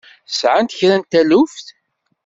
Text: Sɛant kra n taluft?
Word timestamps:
Sɛant 0.39 0.75
kra 0.79 0.95
n 0.97 1.03
taluft? 1.11 1.65